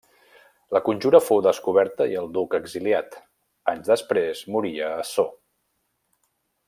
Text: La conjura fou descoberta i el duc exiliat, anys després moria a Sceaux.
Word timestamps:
La 0.75 0.79
conjura 0.85 1.19
fou 1.25 1.41
descoberta 1.47 2.07
i 2.13 2.17
el 2.21 2.31
duc 2.37 2.57
exiliat, 2.59 3.19
anys 3.75 3.93
després 3.93 4.43
moria 4.57 4.89
a 4.97 5.05
Sceaux. 5.11 5.39